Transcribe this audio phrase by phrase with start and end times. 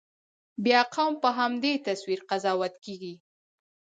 [0.63, 3.13] بیا قوم په همدې تصویر قضاوتېږي.